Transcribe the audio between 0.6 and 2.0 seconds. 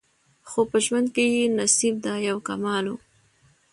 په ژوند کي یې نصیب